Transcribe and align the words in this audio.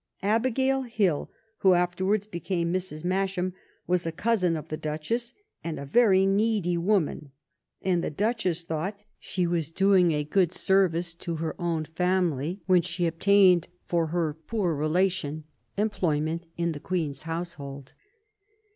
Abigail 0.23 0.81
"Hill, 0.81 1.25
319 1.27 1.27
THE 1.29 1.29
REIGN 1.29 1.37
OP 1.37 1.45
QUEEN 1.45 1.45
ANNE 1.45 1.59
who 1.59 1.83
afterwards 1.83 2.25
became 2.25 2.73
Mrs. 2.73 3.05
Masham, 3.07 3.53
was 3.85 4.07
a 4.07 4.11
consin 4.11 4.57
of 4.57 4.67
the 4.69 4.77
Duchess, 4.77 5.33
and 5.63 5.79
a 5.79 5.85
very 5.85 6.25
needy 6.25 6.75
woman, 6.75 7.31
and 7.83 8.03
the 8.03 8.09
Duchess 8.09 8.63
thought 8.63 8.99
she 9.19 9.45
was 9.45 9.69
doing 9.69 10.11
a 10.11 10.23
good 10.23 10.51
service 10.51 11.13
to 11.13 11.35
her 11.35 11.53
own 11.61 11.85
family 11.85 12.61
when 12.65 12.81
she 12.81 13.05
obtained 13.05 13.67
for 13.85 14.07
her 14.07 14.33
poor 14.47 14.73
relation 14.73 15.43
employment 15.77 16.47
in 16.57 16.71
the 16.71 16.79
Queen's 16.79 17.21
household. 17.21 17.93